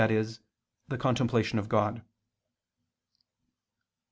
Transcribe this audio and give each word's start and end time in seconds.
e. 0.09 0.23
the 0.87 0.97
contemplation 0.97 1.59
of 1.59 1.69
God. 1.69 2.01